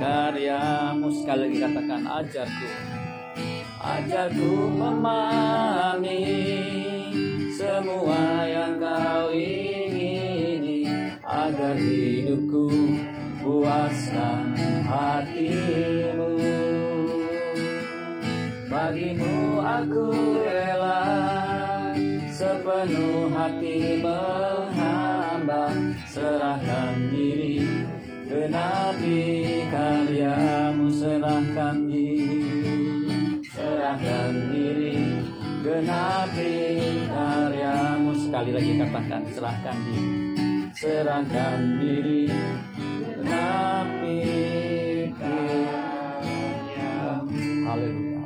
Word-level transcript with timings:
karyamu. 0.00 1.08
Sekali 1.12 1.40
lagi 1.46 1.56
katakan 1.62 2.02
ajarku 2.06 2.68
ajarku 3.84 4.72
memahami 4.80 6.24
semua 7.52 8.48
yang 8.48 8.80
kau 8.80 9.28
ingini 9.28 10.88
agar 11.20 11.76
hidupku 11.76 12.72
puaskan 13.44 14.56
hatimu. 14.88 16.32
Bagimu 18.72 19.62
aku 19.62 20.08
rela 20.42 21.04
sepenuh 22.32 23.30
hati 23.30 24.00
menghamba 24.02 25.70
serahkan 26.08 27.12
diri 27.12 27.43
genapi 28.44 29.64
karyamu 29.72 30.92
serahkan 30.92 31.88
diri. 31.88 32.44
Serahkan 33.48 34.52
diri. 34.52 35.00
Genapi 35.64 36.52
karyamu. 37.08 38.12
Sekali 38.12 38.52
lagi 38.52 38.72
katakan 38.76 39.24
serahkan 39.32 39.76
diri. 39.88 40.28
Serahkan 40.76 41.60
diri. 41.80 42.28
Genapi 43.16 44.20
karyamu. 45.16 46.04
Haleluya. 47.64 48.24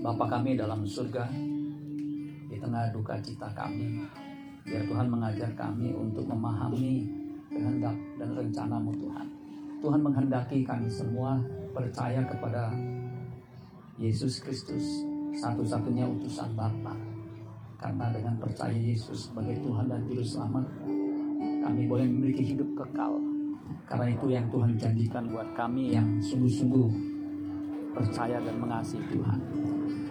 Bapa 0.00 0.24
kami 0.32 0.56
dalam 0.56 0.88
surga 0.88 1.28
di 2.48 2.56
tengah 2.56 2.88
duka 2.96 3.20
cita 3.20 3.52
kami 3.52 4.08
biar 4.64 4.80
Tuhan 4.88 5.12
mengajar 5.12 5.52
kami 5.52 5.92
untuk 5.92 6.24
memahami 6.24 7.23
kehendak 7.54 7.96
dan 8.18 8.28
rencanamu 8.34 8.90
Tuhan 8.98 9.26
Tuhan 9.84 10.00
menghendaki 10.00 10.64
kami 10.64 10.88
semua 10.88 11.36
percaya 11.76 12.24
kepada 12.24 12.72
Yesus 14.00 14.40
Kristus 14.40 15.04
satu-satunya 15.36 16.08
utusan 16.08 16.56
Bapa. 16.56 16.96
Karena 17.76 18.08
dengan 18.08 18.32
percaya 18.40 18.72
Yesus 18.72 19.28
sebagai 19.28 19.60
Tuhan 19.60 19.84
dan 19.92 20.00
Juru 20.08 20.24
Selamat, 20.24 20.64
kami 21.60 21.84
boleh 21.84 22.08
memiliki 22.08 22.56
hidup 22.56 22.64
kekal. 22.80 23.20
Karena 23.84 24.08
itu 24.08 24.26
yang 24.32 24.48
Tuhan 24.48 24.72
janjikan 24.80 25.28
buat 25.28 25.52
kami 25.52 25.92
yang 25.92 26.08
sungguh-sungguh 26.24 26.88
percaya 27.92 28.40
dan 28.40 28.56
mengasihi 28.56 29.04
Tuhan. 29.12 29.38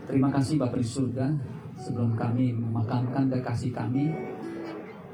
Terima 0.05 0.30
kasih 0.30 0.61
Bapak 0.61 0.78
di 0.78 0.85
surga, 0.85 1.33
sebelum 1.81 2.13
kami 2.13 2.53
memakamkan 2.53 3.25
kekasih 3.25 3.73
kami 3.73 4.13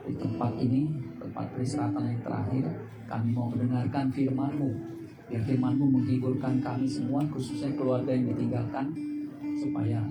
di 0.03 0.13
tempat 0.19 0.51
ini, 0.59 1.08
tempat 1.29 1.45
peristirahatan 1.53 2.03
yang 2.09 2.21
terakhir, 2.25 2.65
kami 3.05 3.29
mau 3.37 3.45
mendengarkan 3.53 4.09
firman-Mu. 4.09 4.69
Biar 5.29 5.45
firman-Mu 5.45 5.85
menghiburkan 5.93 6.57
kami 6.57 6.89
semua, 6.89 7.21
khususnya 7.29 7.69
keluarga 7.77 8.09
yang 8.09 8.33
ditinggalkan, 8.33 8.89
supaya 9.61 10.01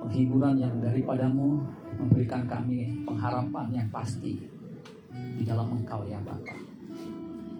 penghiburan 0.00 0.56
yang 0.56 0.72
daripadamu 0.80 1.60
memberikan 2.00 2.48
kami 2.48 3.04
pengharapan 3.04 3.68
yang 3.76 3.88
pasti 3.92 4.40
di 5.12 5.44
dalam 5.44 5.76
Engkau 5.76 6.08
ya 6.08 6.16
Bapa. 6.24 6.56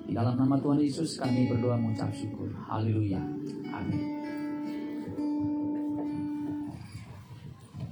Di 0.09 0.17
dalam 0.17 0.41
nama 0.41 0.57
Tuhan 0.57 0.81
Yesus 0.81 1.21
kami 1.21 1.53
berdoa 1.53 1.77
mengucap 1.77 2.09
syukur. 2.17 2.49
Haleluya. 2.65 3.21
Amin. 3.69 4.03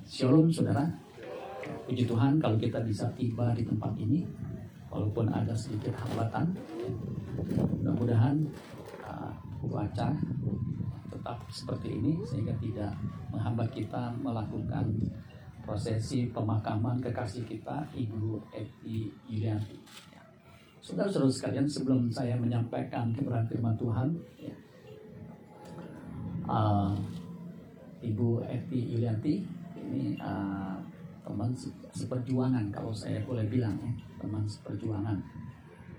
Shalom 0.09 0.49
saudara. 0.49 1.08
Puji 1.89 2.05
Tuhan 2.05 2.37
kalau 2.37 2.61
kita 2.61 2.85
bisa 2.85 3.09
tiba 3.17 3.57
di 3.57 3.65
tempat 3.65 3.97
ini 3.97 4.21
walaupun 4.93 5.25
ada 5.33 5.57
sedikit 5.57 5.97
hambatan. 5.97 6.53
Mudah-mudahan 7.81 8.37
uh, 9.09 9.33
baca 9.65 10.13
tetap 11.09 11.39
seperti 11.49 11.97
ini 11.97 12.21
sehingga 12.29 12.53
tidak 12.61 12.93
menghambat 13.33 13.73
kita 13.73 14.13
melakukan 14.21 14.85
prosesi 15.65 16.29
pemakaman 16.29 17.01
kekasih 17.01 17.45
kita 17.49 17.85
Ibu 17.97 18.37
Eti 18.53 19.09
Yulianti. 19.29 19.81
Saudara-saudara 20.81 21.29
sekalian, 21.29 21.69
sebelum 21.69 22.09
saya 22.09 22.33
menyampaikan 22.41 23.13
kebenaran 23.13 23.45
firman 23.45 23.77
Tuhan, 23.77 24.09
ya, 24.41 24.55
uh, 26.49 26.97
Ibu 28.01 28.41
Eti 28.49 28.97
Yulianti 28.97 29.35
ini 29.77 30.17
uh, 30.17 30.78
teman 31.29 31.53
seperjuangan 31.93 32.73
kalau 32.73 32.89
saya 32.97 33.21
boleh 33.29 33.45
bilang 33.45 33.77
ya, 33.85 33.93
teman 34.17 34.49
seperjuangan. 34.49 35.21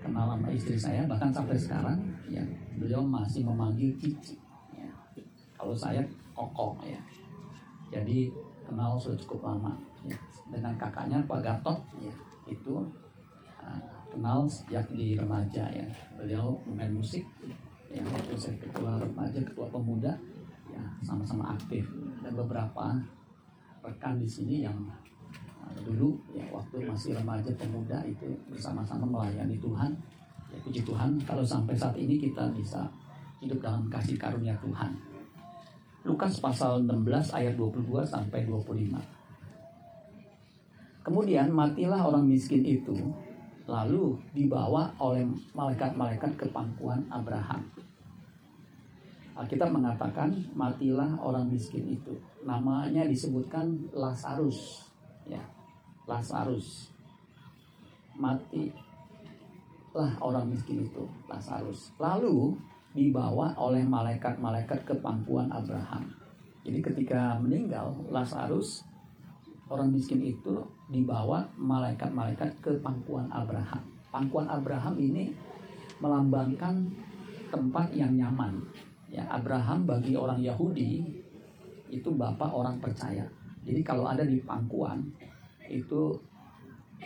Kenal 0.00 0.32
sama 0.32 0.48
istri 0.50 0.74
saya 0.80 1.04
bahkan 1.06 1.30
sampai 1.30 1.54
sekarang 1.54 2.00
ya 2.26 2.42
beliau 2.74 3.06
masih 3.06 3.46
memanggil 3.46 3.94
Cici. 4.00 4.34
Ya. 4.74 4.90
Kalau 5.54 5.76
saya 5.76 6.02
Koko 6.34 6.80
ya. 6.82 6.98
Jadi 7.94 8.32
kenal 8.66 8.98
sudah 8.98 9.18
cukup 9.22 9.50
lama 9.54 9.76
ya. 10.08 10.16
dengan 10.50 10.74
kakaknya 10.74 11.22
Pak 11.26 11.40
Gatot 11.42 11.78
ya 12.00 12.14
itu 12.50 12.82
uh, 13.62 13.82
kenal 14.10 14.46
sejak 14.50 14.86
di 14.90 15.14
remaja 15.14 15.70
ya 15.70 15.86
beliau 16.18 16.58
main 16.66 16.90
musik 16.90 17.22
ya 17.90 18.02
waktu 18.06 18.34
saya 18.38 18.56
ketua 18.58 18.98
remaja 18.98 19.38
ketua 19.42 19.66
pemuda 19.70 20.14
ya 20.70 20.82
sama-sama 21.02 21.54
aktif 21.54 21.86
dan 22.22 22.32
beberapa 22.34 22.98
rekan 23.82 24.22
di 24.22 24.28
sini 24.28 24.62
yang 24.62 24.78
dulu 25.82 26.18
ya 26.34 26.44
waktu 26.50 26.82
masih 26.84 27.14
remaja 27.16 27.50
pemuda 27.56 27.98
itu 28.06 28.26
bersama-sama 28.50 29.06
melayani 29.06 29.56
Tuhan 29.58 29.90
ya 30.50 30.58
puji 30.62 30.82
Tuhan 30.82 31.18
kalau 31.26 31.46
sampai 31.46 31.74
saat 31.78 31.94
ini 31.94 32.18
kita 32.18 32.50
bisa 32.54 32.86
hidup 33.40 33.62
dalam 33.62 33.86
kasih 33.88 34.18
karunia 34.18 34.54
Tuhan 34.60 35.10
Lukas 36.00 36.40
pasal 36.40 36.88
16 36.88 37.36
ayat 37.36 37.60
22 37.60 38.00
sampai 38.08 38.48
25. 38.48 38.96
Kemudian 41.04 41.52
matilah 41.52 42.08
orang 42.08 42.24
miskin 42.24 42.64
itu, 42.64 42.96
lalu 43.68 44.16
dibawa 44.32 44.88
oleh 44.96 45.28
malaikat-malaikat 45.52 46.40
ke 46.40 46.48
pangkuan 46.48 47.04
Abraham. 47.12 47.60
Alkitab 49.36 49.76
mengatakan 49.76 50.32
matilah 50.56 51.20
orang 51.20 51.52
miskin 51.52 51.84
itu. 51.84 52.16
Namanya 52.48 53.04
disebutkan 53.04 53.68
Lazarus, 53.92 54.88
ya. 55.28 55.40
Lazarus. 56.10 56.90
Matilah 58.18 58.74
orang 60.18 60.50
miskin 60.50 60.82
itu, 60.82 61.06
Lazarus. 61.30 61.94
Lalu 62.02 62.58
dibawa 62.90 63.54
oleh 63.54 63.86
malaikat-malaikat 63.86 64.82
ke 64.82 64.94
pangkuan 64.98 65.46
Abraham. 65.54 66.10
Jadi 66.66 66.82
ketika 66.82 67.38
meninggal 67.38 67.94
Lazarus 68.10 68.82
orang 69.70 69.94
miskin 69.94 70.18
itu 70.26 70.58
dibawa 70.90 71.46
malaikat-malaikat 71.54 72.58
ke 72.58 72.74
pangkuan 72.82 73.30
Abraham. 73.30 73.86
Pangkuan 74.10 74.50
Abraham 74.50 74.98
ini 74.98 75.30
melambangkan 76.02 76.90
tempat 77.54 77.94
yang 77.94 78.18
nyaman. 78.18 78.58
Ya, 79.06 79.22
Abraham 79.30 79.86
bagi 79.86 80.18
orang 80.18 80.42
Yahudi 80.42 81.06
itu 81.90 82.10
bapak 82.10 82.50
orang 82.50 82.82
percaya. 82.82 83.22
Jadi 83.62 83.80
kalau 83.86 84.10
ada 84.10 84.26
di 84.26 84.42
pangkuan 84.42 85.02
itu 85.70 86.12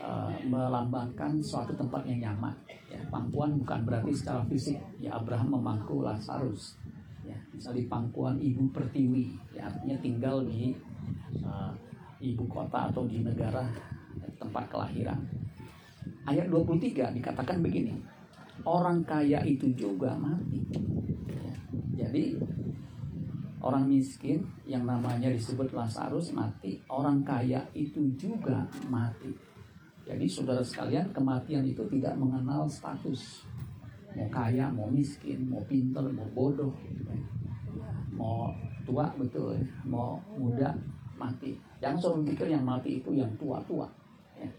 uh, 0.00 0.32
melambangkan 0.48 1.38
suatu 1.44 1.76
tempat 1.76 2.02
yang 2.08 2.30
nyaman. 2.30 2.54
Ya, 2.88 3.00
pangkuan 3.12 3.60
bukan 3.60 3.84
berarti 3.84 4.12
secara 4.16 4.42
fisik. 4.48 4.80
Ya 4.98 5.14
Abraham 5.14 5.60
memangku 5.60 6.02
Lazarus. 6.02 6.80
Ya, 7.24 7.36
misal 7.52 7.76
di 7.76 7.88
pangkuan 7.88 8.36
ibu 8.36 8.68
pertiwi, 8.68 9.32
ya 9.56 9.64
artinya 9.68 9.96
tinggal 10.04 10.44
di 10.44 10.76
uh, 11.40 11.72
ibu 12.20 12.44
kota 12.48 12.92
atau 12.92 13.08
di 13.08 13.24
negara 13.24 13.64
tempat 14.36 14.68
kelahiran. 14.68 15.20
Ayat 16.24 16.48
23 16.48 17.16
dikatakan 17.20 17.60
begini. 17.64 17.96
Orang 18.64 19.04
kaya 19.04 19.44
itu 19.44 19.72
juga 19.76 20.16
mati. 20.16 20.60
Ya, 21.28 21.52
jadi 22.04 22.38
orang 23.64 23.88
miskin 23.88 24.44
yang 24.68 24.84
namanya 24.84 25.32
disebut 25.32 25.72
Lazarus 25.72 26.36
mati, 26.36 26.76
orang 26.92 27.24
kaya 27.24 27.64
itu 27.72 28.12
juga 28.20 28.68
mati. 28.92 29.32
Jadi 30.04 30.28
saudara 30.28 30.60
sekalian 30.60 31.08
kematian 31.16 31.64
itu 31.64 31.80
tidak 31.88 32.12
mengenal 32.20 32.68
status 32.68 33.40
Mau 34.14 34.30
kaya, 34.30 34.70
mau 34.70 34.86
miskin, 34.86 35.42
mau 35.50 35.58
pinter, 35.66 36.04
mau 36.14 36.28
bodoh 36.30 36.70
Mau 38.14 38.52
tua 38.86 39.10
betul. 39.18 39.58
Mau 39.82 40.20
muda 40.38 40.70
mati 41.18 41.58
Jangan 41.82 41.98
selalu 41.98 42.30
pikir 42.30 42.46
yang 42.52 42.62
mati 42.62 43.02
itu 43.02 43.10
yang 43.10 43.32
tua-tua 43.34 43.90
ya. 44.38 44.50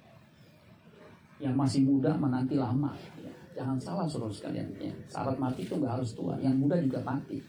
Yang 1.40 1.56
masih 1.56 1.82
muda 1.88 2.12
menanti 2.20 2.60
lama 2.60 2.92
ya. 3.22 3.32
Jangan 3.56 3.80
salah 3.80 4.04
saudara 4.10 4.34
sekalian 4.34 4.68
ya. 4.76 4.92
Syarat 5.08 5.40
mati 5.40 5.64
itu 5.64 5.78
nggak 5.80 5.94
harus 6.04 6.12
tua 6.12 6.36
Yang 6.42 6.56
muda 6.60 6.76
juga 6.82 7.00
mati 7.06 7.40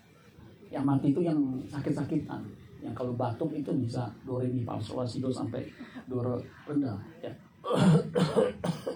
Yang 0.70 0.84
mati 0.84 1.06
itu 1.14 1.20
yang 1.22 1.38
sakit-sakitan. 1.70 2.42
Yang 2.82 2.94
kalau 2.94 3.12
batuk 3.14 3.50
itu 3.54 3.70
bisa 3.74 4.06
do 4.26 4.38
re 4.38 4.46
mi 4.46 4.62
fa 4.62 4.78
sampai 4.78 5.62
do 6.06 6.22
re 6.22 6.38
rendah 6.66 6.98
ya. 7.22 7.32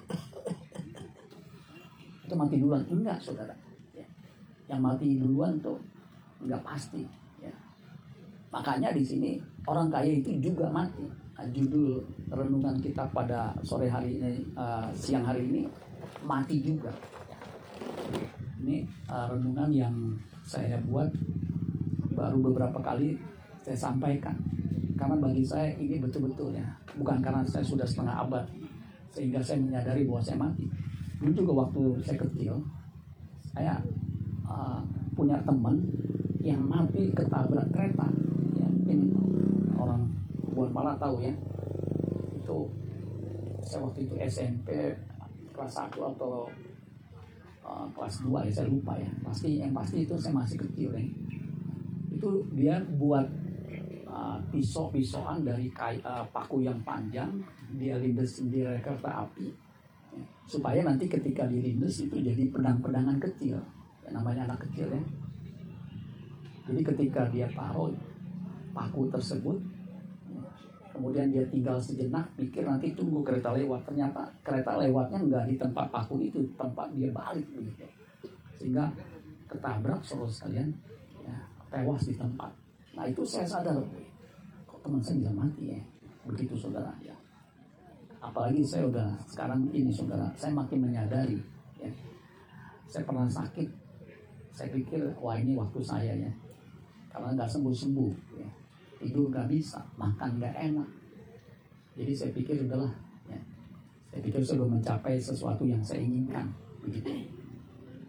Itu 2.30 2.38
mati 2.38 2.62
duluan. 2.62 2.86
Enggak 2.86 3.18
saudara. 3.18 3.50
Ya. 3.90 4.06
yang 4.70 4.78
mati 4.78 5.18
duluan 5.18 5.58
tuh 5.58 5.74
enggak 6.38 6.62
pasti 6.62 7.02
ya. 7.42 7.50
makanya 8.54 8.94
di 8.94 9.02
sini 9.02 9.42
orang 9.66 9.90
kaya 9.90 10.22
itu 10.22 10.38
juga 10.38 10.70
mati. 10.70 11.02
Nah, 11.40 11.48
judul 11.56 12.04
renungan 12.28 12.76
kita 12.84 13.00
pada 13.16 13.56
sore 13.64 13.88
hari 13.88 14.20
ini 14.20 14.44
uh, 14.54 14.92
siang 14.92 15.24
hari 15.24 15.48
ini 15.48 15.64
mati 16.22 16.60
juga. 16.60 16.92
Ini 18.60 18.84
uh, 19.08 19.32
renungan 19.32 19.72
yang 19.72 19.96
saya 20.44 20.76
buat 20.84 21.08
baru 22.20 22.36
beberapa 22.52 22.78
kali 22.84 23.16
saya 23.64 23.88
sampaikan. 23.88 24.36
Karena 25.00 25.16
bagi 25.16 25.40
saya 25.40 25.72
ini 25.80 25.96
betul-betul 25.96 26.52
ya 26.52 26.68
bukan 27.00 27.24
karena 27.24 27.40
saya 27.48 27.64
sudah 27.64 27.88
setengah 27.88 28.20
abad 28.20 28.44
sehingga 29.08 29.40
saya 29.40 29.56
menyadari 29.64 30.04
bahwa 30.04 30.20
saya 30.20 30.36
mati. 30.36 30.68
Dulu 31.16 31.32
juga 31.32 31.52
waktu 31.64 31.80
saya 32.04 32.18
kecil 32.20 32.54
saya 33.56 33.80
uh, 34.44 34.84
punya 35.16 35.40
teman 35.48 35.80
yang 36.44 36.60
mati 36.60 37.08
ketabrak 37.16 37.64
kereta. 37.72 38.06
Ya, 38.60 38.68
ini 38.92 39.08
orang 39.80 40.04
buat 40.52 40.68
malah 40.68 41.00
tahu 41.00 41.24
ya. 41.24 41.32
Itu 42.36 42.68
saya 43.64 43.88
waktu 43.88 44.04
itu 44.04 44.14
SMP 44.28 44.92
kelas 45.56 45.72
1 45.76 45.96
atau 45.96 46.48
uh, 47.64 47.88
kelas 47.96 48.14
2 48.24 48.46
ya 48.48 48.52
saya 48.52 48.68
lupa 48.68 48.92
ya. 49.00 49.08
Pasti 49.24 49.64
yang 49.64 49.72
pasti 49.72 50.04
itu 50.04 50.14
saya 50.20 50.36
masih 50.36 50.60
kecil 50.60 50.92
ya 50.92 51.04
itu 52.20 52.44
dia 52.52 52.76
buat 53.00 53.24
uh, 54.04 54.36
pisau-pisauan 54.52 55.40
dari 55.40 55.72
kai, 55.72 55.96
uh, 56.04 56.20
paku 56.28 56.60
yang 56.60 56.76
panjang 56.84 57.32
dia 57.80 57.96
lindes 57.96 58.44
di 58.44 58.60
kereta 58.60 59.24
api 59.24 59.48
supaya 60.44 60.84
nanti 60.84 61.08
ketika 61.08 61.48
dirindes 61.48 62.04
itu 62.04 62.20
jadi 62.20 62.44
pedang-pedangan 62.52 63.16
kecil 63.22 63.56
ya, 64.04 64.08
namanya 64.12 64.52
anak 64.52 64.68
kecil 64.68 64.90
ya. 64.92 65.02
Jadi 66.68 66.80
ketika 66.82 67.24
dia 67.32 67.48
taruh 67.56 67.94
paku 68.76 69.08
tersebut 69.08 69.56
kemudian 70.90 71.32
dia 71.32 71.46
tinggal 71.48 71.80
sejenak 71.80 72.28
pikir 72.36 72.66
nanti 72.66 72.92
tunggu 72.92 73.24
kereta 73.24 73.54
lewat. 73.56 73.86
Ternyata 73.88 74.28
kereta 74.44 74.76
lewatnya 74.76 75.18
nggak 75.22 75.44
di 75.48 75.54
tempat 75.56 75.86
paku 75.88 76.20
itu 76.20 76.42
tempat 76.58 76.90
dia 76.92 77.08
balik 77.14 77.46
begitu. 77.54 77.86
Sehingga 78.58 78.90
ketabrak 79.46 80.02
saudara 80.02 80.28
sekalian 80.28 80.68
ya, 80.68 80.99
tewas 81.70 82.02
di 82.04 82.14
tempat. 82.18 82.50
Nah 82.98 83.06
itu 83.06 83.22
saya 83.22 83.46
sadar 83.46 83.78
kok 84.66 84.80
teman 84.82 84.98
saya 85.00 85.22
bisa 85.22 85.32
mati 85.32 85.64
ya? 85.70 85.80
Begitu 86.26 86.54
saudara 86.58 86.90
ya. 87.00 87.14
Apalagi 88.20 88.60
saya 88.66 88.90
udah 88.90 89.08
sekarang 89.24 89.64
ini 89.72 89.88
saudara 89.94 90.28
saya 90.34 90.52
makin 90.52 90.90
menyadari 90.90 91.38
ya. 91.78 91.88
Saya 92.90 93.06
pernah 93.06 93.30
sakit. 93.30 93.70
Saya 94.50 94.68
pikir 94.74 95.00
wah 95.22 95.38
ini 95.38 95.54
waktu 95.54 95.80
saya 95.80 96.12
ya. 96.12 96.30
Karena 97.08 97.32
nggak 97.38 97.48
sembuh 97.48 97.72
sembuh 97.74 98.12
ya. 98.36 98.50
tidur 99.00 99.32
nggak 99.32 99.48
bisa 99.48 99.80
makan 99.96 100.36
nggak 100.36 100.54
enak. 100.58 100.88
Jadi 101.96 102.12
saya 102.12 102.30
pikir 102.34 102.66
udahlah 102.68 102.92
ya. 103.30 103.40
saya 104.10 104.20
pikir 104.26 104.42
belum 104.42 104.76
mencapai 104.76 105.16
sesuatu 105.16 105.62
yang 105.64 105.80
saya 105.80 106.02
inginkan 106.02 106.50
begitu. 106.82 107.08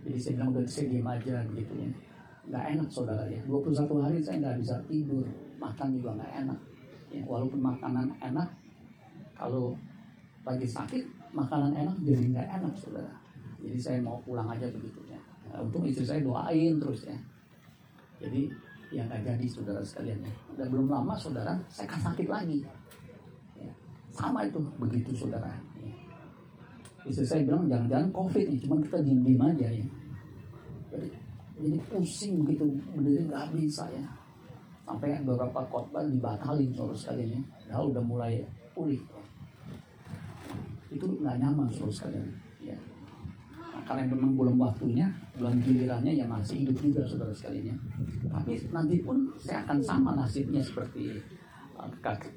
Jadi 0.02 0.18
saya 0.18 0.34
bilang 0.42 0.50
udah 0.52 0.66
saya 0.66 0.86
diam 0.90 1.08
aja 1.08 1.46
begitu 1.46 1.74
ya 1.78 1.90
nggak 2.50 2.66
enak 2.78 2.88
saudara 2.90 3.24
ya. 3.30 3.42
21 3.46 3.86
hari 4.02 4.18
saya 4.24 4.38
nggak 4.42 4.58
bisa 4.62 4.76
tidur. 4.90 5.26
Makan 5.62 5.88
juga 5.94 6.10
nggak 6.18 6.34
enak. 6.46 6.60
Ya, 7.12 7.22
walaupun 7.28 7.60
makanan 7.60 8.08
enak 8.24 8.50
kalau 9.36 9.76
lagi 10.42 10.66
sakit 10.66 11.04
makanan 11.36 11.76
enak 11.76 11.96
jadi 12.02 12.24
nggak 12.34 12.50
enak 12.62 12.74
saudara. 12.74 13.14
Jadi 13.62 13.78
saya 13.78 13.98
mau 14.02 14.18
pulang 14.26 14.50
aja 14.50 14.66
begitu 14.74 14.98
ya. 15.06 15.20
Nah, 15.52 15.62
untung 15.62 15.86
istri 15.86 16.02
saya 16.02 16.24
doain 16.24 16.82
terus 16.82 17.06
ya. 17.06 17.18
Jadi 18.18 18.50
yang 18.90 19.06
nggak 19.06 19.22
jadi 19.22 19.46
saudara 19.46 19.82
sekalian 19.86 20.26
ya. 20.26 20.34
Dan 20.58 20.68
belum 20.74 20.90
lama 20.90 21.14
saudara 21.14 21.54
saya 21.70 21.86
kan 21.86 22.02
sakit 22.02 22.26
lagi. 22.26 22.66
Ya, 23.54 23.70
sama 24.10 24.50
itu 24.50 24.58
begitu 24.82 25.14
saudara. 25.14 25.54
Ya. 25.78 25.94
istri 27.02 27.26
saya 27.26 27.42
bilang 27.42 27.66
jangan-jangan 27.66 28.14
covid 28.14 28.46
nih 28.46 28.62
cuman 28.62 28.80
kita 28.86 28.98
diem-diem 29.02 29.42
aja 29.42 29.68
ya. 29.74 29.88
Jadi 30.92 31.21
jadi 31.62 31.78
pusing 31.88 32.42
begitu 32.42 32.66
berdiri 32.98 33.30
nggak 33.30 33.54
bisa 33.54 33.86
ya. 33.94 34.06
Sampai 34.82 35.22
beberapa 35.22 35.62
khotbah 35.70 36.04
dibatalin 36.04 36.74
saudara 36.74 36.98
sekalian 36.98 37.42
ya. 37.70 37.78
Udah 37.78 38.04
mulai 38.04 38.42
pulih. 38.74 39.00
Itu 40.90 41.06
nggak 41.06 41.38
nyaman 41.38 41.70
saudara 41.70 41.94
sekalian 41.94 42.28
ya. 42.66 42.78
Nah, 43.56 43.82
karena 43.88 44.10
memang 44.10 44.36
belum 44.36 44.58
waktunya 44.58 45.08
belum 45.38 45.62
gilirannya 45.64 46.12
ya 46.18 46.26
masih 46.28 46.66
hidup 46.66 46.78
juga 46.82 47.02
saudara 47.06 47.32
sekalian 47.32 47.72
ya. 47.72 47.78
Tapi 48.34 48.52
nanti 48.74 48.96
pun 49.06 49.30
saya 49.38 49.64
akan 49.64 49.78
sama 49.80 50.12
nasibnya 50.18 50.60
seperti 50.60 51.16
uh, 51.78 51.88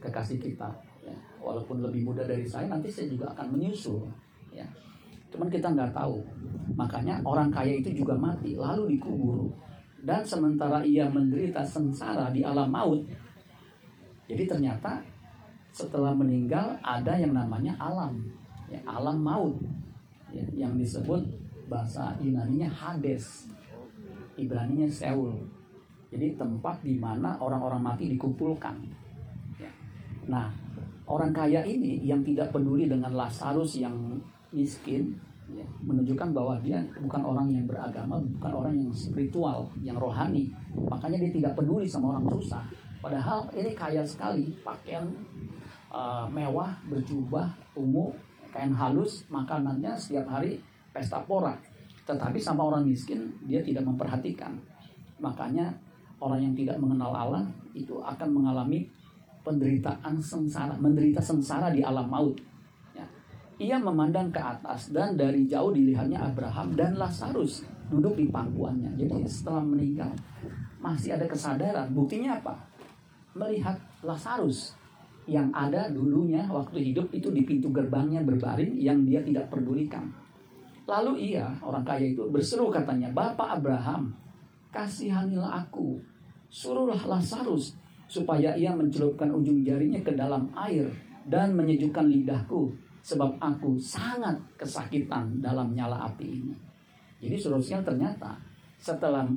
kekasih 0.04 0.38
kita 0.38 0.68
ya. 1.04 1.16
walaupun 1.40 1.80
lebih 1.84 2.08
muda 2.08 2.24
dari 2.24 2.44
saya 2.48 2.68
nanti 2.68 2.88
saya 2.88 3.08
juga 3.12 3.32
akan 3.36 3.56
menyusul 3.56 4.04
ya 4.54 4.64
cuman 5.34 5.50
kita 5.50 5.68
nggak 5.74 5.90
tahu 5.90 6.22
makanya 6.78 7.18
orang 7.26 7.50
kaya 7.50 7.82
itu 7.82 7.90
juga 7.90 8.14
mati 8.14 8.54
lalu 8.54 8.94
dikubur 8.94 9.50
dan 10.06 10.22
sementara 10.22 10.86
ia 10.86 11.10
menderita 11.10 11.66
sengsara 11.66 12.30
di 12.30 12.46
alam 12.46 12.70
maut 12.70 13.02
jadi 14.30 14.46
ternyata 14.46 15.02
setelah 15.74 16.14
meninggal 16.14 16.78
ada 16.86 17.18
yang 17.18 17.34
namanya 17.34 17.74
alam 17.82 18.22
ya, 18.70 18.78
alam 18.86 19.18
maut 19.20 19.58
ya, 20.30 20.44
yang 20.54 20.78
disebut 20.78 21.22
bahasa 21.68 22.12
Yunani-nya 22.20 22.68
Hades, 22.68 23.48
Ibrani-nya 24.36 24.88
Seul. 24.90 25.34
Jadi 26.14 26.38
tempat 26.38 26.78
di 26.86 26.94
mana 26.94 27.34
orang-orang 27.42 27.82
mati 27.82 28.06
dikumpulkan. 28.14 28.76
Ya. 29.58 29.70
Nah, 30.30 30.46
orang 31.10 31.34
kaya 31.34 31.66
ini 31.66 31.98
yang 32.06 32.22
tidak 32.22 32.54
peduli 32.54 32.86
dengan 32.86 33.10
Lazarus 33.18 33.82
yang 33.82 34.14
miskin, 34.54 35.18
ya, 35.50 35.66
menunjukkan 35.82 36.30
bahwa 36.30 36.54
dia 36.62 36.78
bukan 37.02 37.22
orang 37.26 37.50
yang 37.50 37.66
beragama, 37.66 38.22
bukan 38.38 38.52
orang 38.54 38.74
yang 38.78 38.90
spiritual, 38.94 39.66
yang 39.82 39.98
rohani. 39.98 40.54
Makanya 40.70 41.18
dia 41.26 41.30
tidak 41.34 41.52
peduli 41.58 41.84
sama 41.90 42.14
orang 42.14 42.30
susah. 42.30 42.62
Padahal 43.02 43.50
ini 43.52 43.74
kaya 43.74 44.06
sekali, 44.06 44.54
pakaian 44.62 45.04
uh, 45.92 46.24
mewah, 46.30 46.72
berjubah, 46.88 47.52
ungu, 47.76 48.14
kain 48.54 48.70
halus 48.70 49.26
makanannya 49.26 49.98
setiap 49.98 50.30
hari 50.30 50.62
pesta 50.94 51.18
pora 51.26 51.58
tetapi 52.06 52.38
sama 52.38 52.70
orang 52.70 52.86
miskin 52.86 53.34
dia 53.42 53.58
tidak 53.66 53.82
memperhatikan 53.82 54.54
makanya 55.18 55.74
orang 56.22 56.38
yang 56.38 56.54
tidak 56.54 56.78
mengenal 56.78 57.10
Allah 57.10 57.42
itu 57.74 57.98
akan 57.98 58.30
mengalami 58.30 58.86
penderitaan 59.42 60.22
sengsara 60.22 60.78
menderita 60.78 61.20
sengsara 61.20 61.68
di 61.74 61.84
alam 61.84 62.08
maut. 62.08 62.38
Ia 63.64 63.80
memandang 63.80 64.28
ke 64.28 64.40
atas 64.40 64.92
dan 64.92 65.16
dari 65.16 65.48
jauh 65.48 65.72
dilihatnya 65.72 66.20
Abraham 66.20 66.76
dan 66.76 67.00
Lazarus 67.00 67.64
duduk 67.88 68.20
di 68.20 68.28
pangkuannya. 68.28 68.92
Jadi 69.00 69.24
setelah 69.24 69.64
meninggal 69.64 70.12
masih 70.84 71.16
ada 71.16 71.24
kesadaran. 71.24 71.88
Buktinya 71.96 72.36
apa? 72.36 72.54
Melihat 73.32 73.80
Lazarus 74.04 74.76
yang 75.24 75.48
ada 75.56 75.88
dulunya 75.88 76.44
waktu 76.52 76.92
hidup 76.92 77.08
itu 77.16 77.32
di 77.32 77.42
pintu 77.48 77.72
gerbangnya 77.72 78.20
berbaring 78.20 78.76
yang 78.76 79.08
dia 79.08 79.24
tidak 79.24 79.48
pedulikan. 79.48 80.12
Lalu 80.84 81.32
ia, 81.32 81.48
orang 81.64 81.80
kaya 81.80 82.12
itu 82.12 82.28
berseru 82.28 82.68
katanya, 82.68 83.08
Bapak 83.08 83.56
Abraham, 83.56 84.12
kasihanilah 84.68 85.64
aku, 85.64 85.96
suruhlah 86.52 87.00
Lazarus, 87.08 87.72
supaya 88.04 88.52
ia 88.52 88.76
mencelupkan 88.76 89.32
ujung 89.32 89.64
jarinya 89.64 89.96
ke 90.04 90.12
dalam 90.12 90.52
air 90.52 90.92
dan 91.24 91.56
menyejukkan 91.56 92.04
lidahku, 92.04 92.68
sebab 93.04 93.36
aku 93.36 93.76
sangat 93.76 94.40
kesakitan 94.56 95.44
dalam 95.44 95.76
nyala 95.76 96.08
api 96.08 96.40
ini. 96.40 96.56
Jadi 97.20 97.36
seterusnya 97.36 97.84
ternyata 97.84 98.40
setelah 98.80 99.28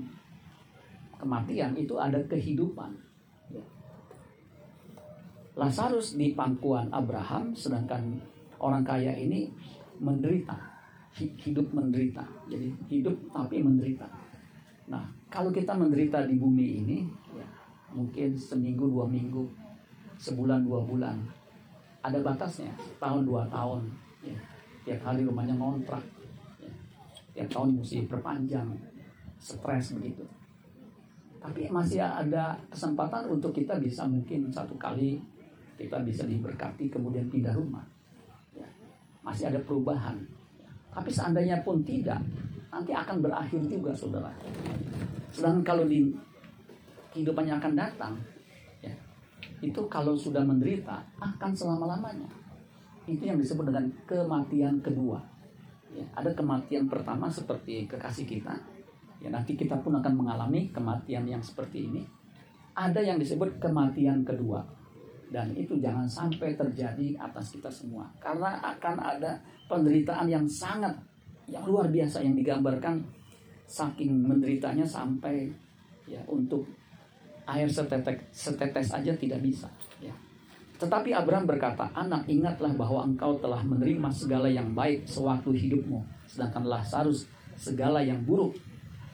kematian 1.19 1.75
itu 1.75 1.99
ada 1.99 2.23
kehidupan 2.31 2.95
Lazarus 5.57 6.13
di 6.13 6.37
pangkuan 6.37 6.85
Abraham, 6.93 7.57
sedangkan 7.57 8.13
orang 8.61 8.85
kaya 8.85 9.09
ini 9.17 9.49
menderita, 9.97 10.53
hidup 11.17 11.73
menderita. 11.73 12.21
Jadi 12.45 12.69
hidup 12.93 13.17
tapi 13.33 13.65
menderita. 13.65 14.05
Nah, 14.85 15.01
kalau 15.33 15.49
kita 15.49 15.73
menderita 15.73 16.29
di 16.29 16.37
bumi 16.37 16.85
ini, 16.85 16.97
ya, 17.33 17.47
mungkin 17.89 18.37
seminggu 18.37 18.85
dua 18.85 19.09
minggu, 19.09 19.49
sebulan 20.21 20.61
dua 20.61 20.85
bulan, 20.85 21.17
ada 22.01 22.17
batasnya, 22.21 22.71
tahun 23.01 23.25
dua 23.27 23.45
tahun. 23.49 23.83
Ya. 24.23 24.37
Tiap 24.87 25.03
hari 25.03 25.27
rumahnya 25.27 25.55
ngontrak, 25.59 25.99
ya. 26.63 26.71
tiap 27.35 27.49
tahun 27.51 27.79
mesti 27.79 28.07
perpanjang, 28.07 28.67
stres 29.37 29.97
begitu. 29.99 30.23
Tapi 31.37 31.69
masih 31.69 32.01
ada 32.01 32.57
kesempatan 32.67 33.29
untuk 33.29 33.53
kita 33.53 33.77
bisa 33.79 34.03
mungkin 34.09 34.49
satu 34.51 34.75
kali 34.75 35.21
kita 35.77 36.01
bisa 36.01 36.25
diberkati 36.25 36.89
kemudian 36.89 37.29
pindah 37.29 37.53
rumah 37.53 37.85
ya. 38.57 38.65
masih 39.21 39.53
ada 39.53 39.61
perubahan 39.61 40.17
Tapi 40.89 41.13
seandainya 41.13 41.61
pun 41.61 41.85
tidak, 41.85 42.17
nanti 42.73 42.89
akan 42.89 43.21
berakhir 43.21 43.61
juga 43.69 43.93
saudara. 43.93 44.33
Sedangkan 45.29 45.61
kalau 45.61 45.85
di 45.85 46.09
kehidupan 47.13 47.45
yang 47.45 47.61
akan 47.61 47.77
datang, 47.77 48.17
itu 49.61 49.81
kalau 49.89 50.13
sudah 50.13 50.45
menderita 50.45 51.01
akan 51.17 51.51
selama-lamanya. 51.53 52.29
Itu 53.07 53.23
yang 53.23 53.39
disebut 53.41 53.71
dengan 53.71 53.87
kematian 54.05 54.83
kedua. 54.83 55.17
Ya, 55.95 56.05
ada 56.13 56.29
kematian 56.35 56.85
pertama 56.85 57.31
seperti 57.31 57.89
kekasih 57.89 58.27
kita. 58.27 58.53
Ya, 59.17 59.33
nanti 59.33 59.57
kita 59.57 59.79
pun 59.81 59.97
akan 59.97 60.13
mengalami 60.13 60.69
kematian 60.69 61.25
yang 61.25 61.41
seperti 61.41 61.89
ini. 61.89 62.05
Ada 62.77 63.01
yang 63.01 63.17
disebut 63.17 63.57
kematian 63.57 64.21
kedua. 64.21 64.61
Dan 65.27 65.57
itu 65.57 65.75
jangan 65.81 66.05
sampai 66.05 66.53
terjadi 66.53 67.17
atas 67.17 67.49
kita 67.55 67.71
semua. 67.73 68.05
Karena 68.21 68.61
akan 68.61 68.95
ada 69.01 69.41
penderitaan 69.65 70.29
yang 70.29 70.45
sangat 70.45 70.93
yang 71.47 71.63
luar 71.63 71.87
biasa 71.87 72.21
yang 72.21 72.35
digambarkan 72.35 73.01
saking 73.67 74.23
menderitanya 74.23 74.83
sampai 74.83 75.47
ya 76.07 76.19
untuk 76.27 76.63
air 77.47 77.67
setetes, 77.71 78.19
setetes 78.35 78.91
aja 78.91 79.13
tidak 79.15 79.39
bisa. 79.39 79.71
Ya. 80.03 80.13
Tetapi 80.77 81.09
Abraham 81.15 81.49
berkata, 81.49 81.89
anak 81.95 82.29
ingatlah 82.29 82.69
bahwa 82.77 83.01
engkau 83.07 83.33
telah 83.41 83.63
menerima 83.65 84.09
segala 84.13 84.45
yang 84.45 84.77
baik 84.77 85.09
sewaktu 85.09 85.49
hidupmu, 85.55 86.05
sedangkan 86.29 86.69
Lazarus 86.69 87.25
segala 87.57 88.05
yang 88.05 88.21
buruk. 88.21 88.53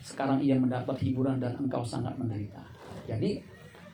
Sekarang 0.03 0.43
ia 0.43 0.59
mendapat 0.59 0.99
hiburan 0.99 1.39
dan 1.39 1.55
engkau 1.55 1.79
sangat 1.87 2.11
menderita. 2.19 2.59
Jadi 3.07 3.39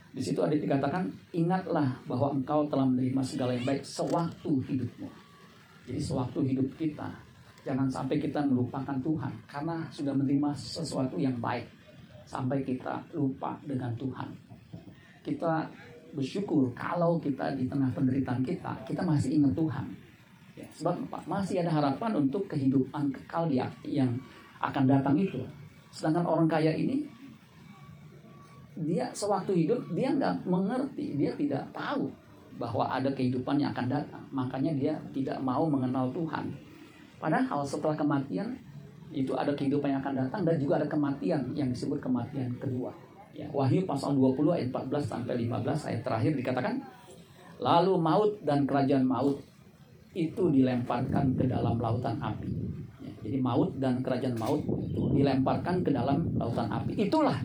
di 0.10 0.22
situ 0.26 0.42
ada 0.42 0.58
dikatakan, 0.58 1.06
ingatlah 1.30 1.94
bahwa 2.10 2.34
engkau 2.34 2.66
telah 2.66 2.90
menerima 2.90 3.22
segala 3.22 3.54
yang 3.54 3.66
baik 3.70 3.86
sewaktu 3.86 4.52
hidupmu. 4.66 5.10
Jadi 5.86 6.00
sewaktu 6.02 6.40
hidup 6.50 6.66
kita, 6.82 7.14
jangan 7.62 7.86
sampai 7.86 8.18
kita 8.18 8.42
melupakan 8.50 8.98
Tuhan 8.98 9.34
karena 9.46 9.86
sudah 9.94 10.14
menerima 10.18 10.50
sesuatu 10.58 11.22
yang 11.22 11.38
baik 11.38 11.70
sampai 12.30 12.62
kita 12.62 13.02
lupa 13.18 13.58
dengan 13.66 13.90
Tuhan. 13.98 14.30
Kita 15.26 15.66
bersyukur 16.14 16.70
kalau 16.78 17.18
kita 17.18 17.58
di 17.58 17.66
tengah 17.66 17.90
penderitaan 17.90 18.46
kita, 18.46 18.78
kita 18.86 19.02
masih 19.02 19.42
ingat 19.42 19.58
Tuhan. 19.58 19.86
Ya, 20.54 20.68
sebab 20.78 20.94
apa? 21.10 21.18
Masih 21.26 21.66
ada 21.66 21.74
harapan 21.74 22.22
untuk 22.22 22.46
kehidupan 22.46 23.10
kekal 23.10 23.50
dia 23.50 23.66
yang 23.82 24.14
akan 24.62 24.86
datang 24.86 25.18
itu. 25.18 25.42
Sedangkan 25.90 26.30
orang 26.30 26.46
kaya 26.46 26.70
ini, 26.78 27.10
dia 28.78 29.10
sewaktu 29.10 29.66
hidup 29.66 29.82
dia 29.98 30.14
nggak 30.14 30.46
mengerti, 30.46 31.18
dia 31.18 31.34
tidak 31.34 31.66
tahu 31.74 32.14
bahwa 32.62 32.86
ada 32.92 33.10
kehidupan 33.10 33.58
yang 33.58 33.74
akan 33.74 33.90
datang. 33.90 34.24
Makanya 34.30 34.76
dia 34.78 34.94
tidak 35.16 35.42
mau 35.42 35.66
mengenal 35.66 36.12
Tuhan. 36.14 36.46
Padahal 37.18 37.66
setelah 37.66 37.98
kematian 37.98 38.56
itu 39.10 39.34
ada 39.34 39.50
kehidupan 39.58 39.90
yang 39.90 40.02
akan 40.06 40.26
datang 40.26 40.42
dan 40.46 40.56
juga 40.62 40.78
ada 40.78 40.88
kematian 40.88 41.42
yang 41.58 41.70
disebut 41.74 41.98
kematian 41.98 42.54
kedua. 42.62 42.94
Ya, 43.34 43.50
Wahyu 43.50 43.88
pasal 43.88 44.14
20 44.14 44.52
ayat 44.52 44.68
14 44.70 45.00
sampai 45.00 45.34
15 45.48 45.88
ayat 45.90 46.02
terakhir 46.04 46.32
dikatakan 46.36 46.76
lalu 47.60 47.94
maut 47.98 48.32
dan 48.44 48.68
kerajaan 48.68 49.06
maut 49.08 49.40
itu 50.14 50.44
dilemparkan 50.50 51.38
ke 51.38 51.46
dalam 51.46 51.78
lautan 51.78 52.18
api. 52.22 52.50
Ya, 53.02 53.12
jadi 53.26 53.38
maut 53.42 53.72
dan 53.78 54.02
kerajaan 54.02 54.38
maut 54.38 54.62
itu 54.62 55.04
dilemparkan 55.16 55.82
ke 55.82 55.90
dalam 55.94 56.30
lautan 56.38 56.70
api. 56.70 56.98
Itulah 56.98 57.38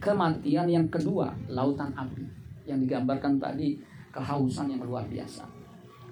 kematian 0.00 0.66
yang 0.66 0.86
kedua, 0.88 1.30
lautan 1.50 1.90
api 1.94 2.24
yang 2.66 2.78
digambarkan 2.82 3.38
tadi 3.38 3.78
kehausan 4.10 4.74
yang 4.74 4.82
luar 4.82 5.06
biasa. 5.06 5.46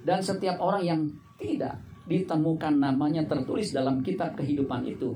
Dan 0.02 0.22
setiap 0.22 0.58
orang 0.62 0.82
yang 0.82 1.00
tidak 1.38 1.74
ditemukan 2.08 2.80
namanya 2.80 3.22
tertulis 3.28 3.76
dalam 3.76 4.00
kitab 4.00 4.32
kehidupan 4.34 4.80
itu, 4.88 5.12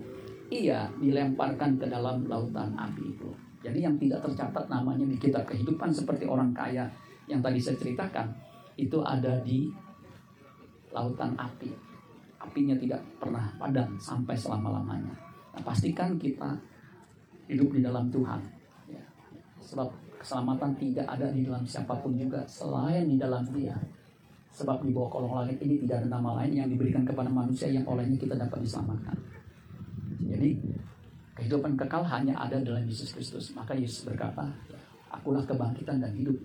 ia 0.53 0.85
dilemparkan 1.01 1.81
ke 1.81 1.89
dalam 1.89 2.29
lautan 2.29 2.77
api 2.77 3.17
itu. 3.17 3.29
Jadi 3.65 3.79
yang 3.81 3.97
tidak 3.97 4.21
tercatat 4.29 4.69
namanya 4.69 5.09
di 5.09 5.17
kitab 5.17 5.49
kehidupan 5.49 5.89
seperti 5.89 6.29
orang 6.29 6.53
kaya 6.53 6.85
yang 7.31 7.41
tadi 7.41 7.57
saya 7.57 7.81
ceritakan, 7.81 8.29
itu 8.77 9.01
ada 9.01 9.41
di 9.41 9.73
lautan 10.93 11.33
api. 11.41 11.73
Apinya 12.43 12.77
tidak 12.77 13.01
pernah 13.17 13.49
padam 13.57 13.97
sampai 13.97 14.35
selama-lamanya. 14.37 15.15
Nah, 15.57 15.63
pastikan 15.63 16.19
kita 16.19 16.53
hidup 17.47 17.71
di 17.73 17.81
dalam 17.81 18.11
Tuhan. 18.11 18.41
Ya. 18.91 19.05
Sebab 19.63 19.89
keselamatan 20.19 20.75
tidak 20.77 21.07
ada 21.07 21.31
di 21.31 21.47
dalam 21.47 21.63
siapa 21.63 21.95
pun 22.03 22.19
juga 22.19 22.43
selain 22.51 23.07
di 23.07 23.17
dalam 23.17 23.47
dia. 23.55 23.79
Sebab 24.53 24.85
di 24.85 24.93
bawah 24.93 25.09
kolong 25.09 25.33
langit 25.33 25.57
ini 25.65 25.81
tidak 25.85 26.05
ada 26.05 26.09
nama 26.13 26.45
lain 26.45 26.53
yang 26.53 26.69
diberikan 26.69 27.09
kepada 27.09 27.33
manusia 27.33 27.73
yang 27.73 27.89
olehnya 27.89 28.21
kita 28.21 28.37
dapat 28.37 28.61
diselamatkan. 28.61 29.17
Jadi 30.29 30.61
kehidupan 31.41 31.73
kekal 31.81 32.05
hanya 32.05 32.37
ada 32.37 32.61
dalam 32.61 32.85
Yesus 32.85 33.17
Kristus. 33.17 33.57
Maka 33.57 33.73
Yesus 33.73 34.05
berkata, 34.05 34.45
akulah 35.09 35.41
kebangkitan 35.49 36.05
dan 36.05 36.13
hidup. 36.13 36.37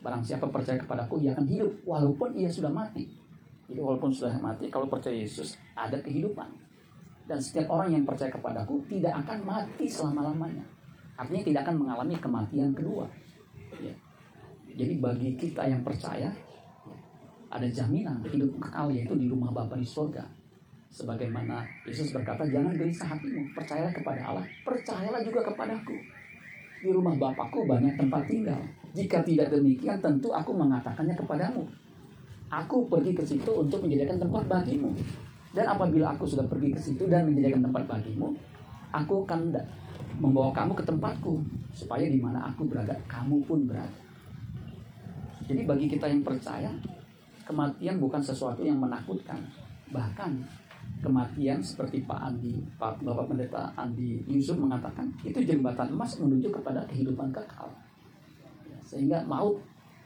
Barang 0.00 0.24
siapa 0.24 0.48
percaya 0.48 0.80
kepadaku, 0.80 1.20
ia 1.20 1.36
akan 1.36 1.46
hidup 1.46 1.72
walaupun 1.84 2.32
ia 2.34 2.48
sudah 2.48 2.72
mati. 2.72 3.06
Jadi 3.68 3.78
walaupun 3.78 4.10
sudah 4.10 4.34
mati, 4.40 4.72
kalau 4.72 4.88
percaya 4.88 5.14
Yesus 5.14 5.54
ada 5.76 6.00
kehidupan. 6.00 6.48
Dan 7.28 7.38
setiap 7.38 7.70
orang 7.70 7.94
yang 7.94 8.02
percaya 8.02 8.32
kepadaku 8.32 8.82
tidak 8.90 9.14
akan 9.22 9.38
mati 9.46 9.86
selama-lamanya. 9.86 10.66
Artinya 11.14 11.42
tidak 11.44 11.60
akan 11.68 11.76
mengalami 11.86 12.18
kematian 12.18 12.74
kedua. 12.74 13.06
Ya. 13.78 13.94
Jadi 14.72 14.94
bagi 14.98 15.30
kita 15.38 15.68
yang 15.68 15.86
percaya, 15.86 16.32
ada 17.52 17.68
jaminan 17.68 18.16
hidup 18.24 18.48
kekal 18.56 18.88
yaitu 18.88 19.12
di 19.12 19.28
rumah 19.28 19.52
Bapa 19.52 19.76
di 19.76 19.84
surga. 19.84 20.24
Sebagaimana 20.92 21.64
Yesus 21.88 22.12
berkata, 22.12 22.44
jangan 22.48 22.72
gelisah 22.76 23.16
hatimu, 23.16 23.52
percayalah 23.56 23.92
kepada 23.92 24.20
Allah, 24.28 24.44
percayalah 24.64 25.20
juga 25.24 25.40
kepadaku. 25.52 25.96
Di 26.84 26.88
rumah 26.92 27.16
Bapakku 27.16 27.64
banyak 27.64 27.96
tempat 27.96 28.28
tinggal. 28.28 28.60
Jika 28.92 29.24
tidak 29.24 29.52
demikian, 29.52 29.96
tentu 30.00 30.32
aku 30.32 30.52
mengatakannya 30.52 31.16
kepadamu. 31.16 31.64
Aku 32.52 32.84
pergi 32.92 33.16
ke 33.16 33.24
situ 33.24 33.48
untuk 33.48 33.80
menjadikan 33.80 34.20
tempat 34.20 34.44
bagimu. 34.44 34.92
Dan 35.52 35.64
apabila 35.68 36.12
aku 36.12 36.28
sudah 36.28 36.44
pergi 36.44 36.72
ke 36.72 36.80
situ 36.80 37.08
dan 37.08 37.24
menjadikan 37.28 37.64
tempat 37.64 37.88
bagimu, 37.88 38.36
aku 38.92 39.24
akan 39.24 39.52
membawa 40.20 40.52
kamu 40.52 40.76
ke 40.76 40.84
tempatku, 40.84 41.40
supaya 41.72 42.04
di 42.04 42.20
mana 42.20 42.52
aku 42.52 42.68
berada, 42.68 42.92
kamu 43.08 43.40
pun 43.48 43.64
berada. 43.64 43.96
Jadi 45.48 45.64
bagi 45.64 45.86
kita 45.88 46.08
yang 46.08 46.20
percaya, 46.20 46.68
kematian 47.46 47.98
bukan 47.98 48.22
sesuatu 48.22 48.62
yang 48.62 48.78
menakutkan. 48.78 49.38
Bahkan 49.92 50.30
kematian 51.02 51.58
seperti 51.62 52.02
Pak 52.06 52.20
Andi, 52.32 52.54
Pak 52.78 53.02
Bapak 53.02 53.30
Pendeta 53.30 53.70
Andi 53.74 54.22
Yusuf 54.30 54.58
mengatakan 54.58 55.10
itu 55.26 55.38
jembatan 55.42 55.90
emas 55.94 56.18
menuju 56.18 56.48
kepada 56.50 56.86
kehidupan 56.86 57.30
kekal. 57.34 57.68
Sehingga 58.86 59.24
maut 59.26 59.58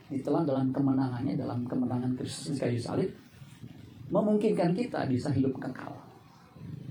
ditelan 0.06 0.46
dalam 0.46 0.70
kemenangannya 0.70 1.34
dalam 1.34 1.66
kemenangan 1.66 2.14
Kristus 2.14 2.62
kayu 2.62 2.78
salib 2.78 3.10
memungkinkan 4.08 4.70
kita 4.70 5.04
bisa 5.10 5.28
hidup 5.34 5.52
kekal. 5.58 5.90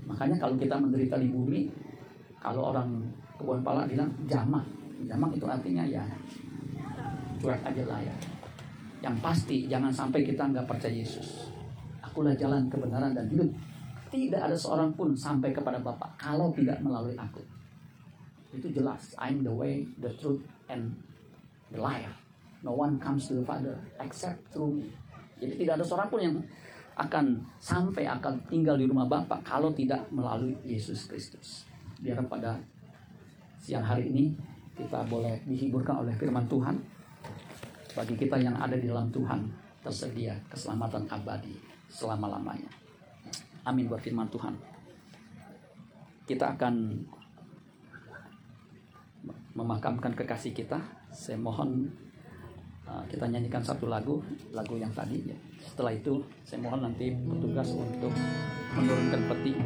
Makanya 0.06 0.36
kalau 0.38 0.54
kita 0.54 0.76
menderita 0.78 1.16
di 1.18 1.32
bumi, 1.32 1.66
kalau 2.38 2.70
orang 2.70 3.02
kebun 3.40 3.64
pala 3.64 3.88
bilang 3.88 4.12
jamak, 4.28 4.62
jamak 5.08 5.32
itu 5.34 5.46
artinya 5.48 5.82
ya 5.82 6.04
cuek 7.40 7.60
aja 7.64 7.82
lah 7.88 8.00
ya. 8.00 8.14
Yang 9.04 9.16
pasti 9.20 9.56
jangan 9.68 9.92
sampai 9.92 10.24
kita 10.24 10.48
nggak 10.48 10.66
percaya 10.66 10.92
Yesus. 10.92 11.52
Akulah 12.00 12.32
jalan 12.36 12.68
kebenaran 12.72 13.12
dan 13.12 13.28
hidup. 13.28 13.48
Tidak 14.06 14.40
ada 14.40 14.56
seorang 14.56 14.94
pun 14.94 15.12
sampai 15.12 15.52
kepada 15.52 15.76
Bapa 15.82 16.08
kalau 16.16 16.48
tidak 16.54 16.80
melalui 16.80 17.18
aku. 17.18 17.42
Itu 18.54 18.72
jelas. 18.72 19.12
I'm 19.20 19.44
the 19.44 19.52
way, 19.52 19.84
the 20.00 20.08
truth, 20.16 20.40
and 20.72 20.94
the 21.74 21.80
life. 21.82 22.08
No 22.64 22.72
one 22.72 22.96
comes 22.96 23.28
to 23.28 23.38
the 23.38 23.44
Father 23.44 23.76
except 24.00 24.40
through 24.48 24.80
me. 24.80 24.88
Jadi 25.36 25.66
tidak 25.66 25.82
ada 25.82 25.84
seorang 25.84 26.08
pun 26.08 26.20
yang 26.24 26.36
akan 26.96 27.44
sampai 27.60 28.08
akan 28.08 28.40
tinggal 28.48 28.80
di 28.80 28.88
rumah 28.88 29.04
Bapa 29.04 29.36
kalau 29.44 29.68
tidak 29.76 30.08
melalui 30.08 30.56
Yesus 30.64 31.04
Kristus. 31.04 31.68
Biar 32.00 32.16
pada 32.24 32.56
siang 33.60 33.84
hari 33.84 34.08
ini 34.08 34.32
kita 34.76 35.04
boleh 35.04 35.44
dihiburkan 35.44 36.04
oleh 36.04 36.16
firman 36.16 36.48
Tuhan. 36.48 36.95
Bagi 37.96 38.12
kita 38.12 38.36
yang 38.36 38.52
ada 38.60 38.76
di 38.76 38.84
dalam 38.84 39.08
Tuhan 39.08 39.40
tersedia 39.80 40.36
keselamatan 40.52 41.08
abadi 41.08 41.56
selama-lamanya. 41.88 42.68
Amin 43.64 43.88
buat 43.88 44.04
firman 44.04 44.28
Tuhan. 44.28 44.52
Kita 46.28 46.52
akan 46.52 46.92
memakamkan 49.56 50.12
kekasih 50.12 50.52
kita. 50.52 50.76
Saya 51.08 51.40
mohon 51.40 51.88
uh, 52.84 53.00
kita 53.08 53.24
nyanyikan 53.24 53.64
satu 53.64 53.88
lagu, 53.88 54.20
lagu 54.52 54.76
yang 54.76 54.92
tadi. 54.92 55.24
Ya. 55.24 55.38
Setelah 55.64 55.96
itu 55.96 56.20
saya 56.44 56.60
mohon 56.60 56.84
nanti 56.84 57.16
petugas 57.16 57.72
untuk 57.72 58.12
menurunkan 58.76 59.20
peti 59.32 59.56